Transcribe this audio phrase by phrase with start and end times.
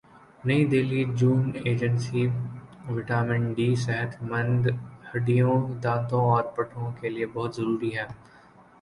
[0.45, 2.23] نئی دہلی جون agency
[2.89, 4.63] vitamin D صحت مند
[5.09, 8.05] ہڈیوں دانتوں اور پٹھوں کے لئے بہت ضروری ہے